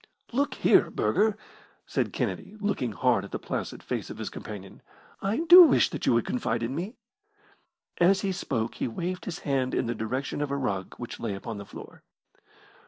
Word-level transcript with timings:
"Look 0.31 0.55
here, 0.55 0.89
Burger," 0.89 1.37
said 1.85 2.11
Kennedy, 2.11 2.57
looking 2.59 2.91
hard 2.93 3.23
at 3.23 3.29
the 3.31 3.37
placid 3.37 3.83
face 3.83 4.09
of 4.09 4.17
his 4.17 4.31
companion, 4.31 4.81
"I 5.21 5.41
do 5.47 5.61
wish 5.61 5.91
that 5.91 6.07
you 6.07 6.13
would 6.15 6.25
confide 6.25 6.63
in 6.63 6.73
me." 6.73 6.95
As 7.99 8.21
he 8.21 8.31
spoke 8.31 8.73
he 8.73 8.87
waved 8.87 9.25
his 9.25 9.37
hand 9.45 9.75
in 9.75 9.85
the 9.85 9.93
direction 9.93 10.41
of 10.41 10.49
a 10.49 10.57
rug 10.57 10.95
which 10.97 11.19
lay 11.19 11.35
upon 11.35 11.59
the 11.59 11.67
floor. 11.67 12.01